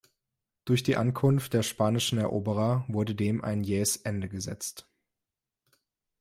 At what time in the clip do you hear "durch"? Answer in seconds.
0.65-0.81